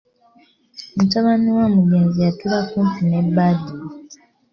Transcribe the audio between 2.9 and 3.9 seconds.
ne Badru.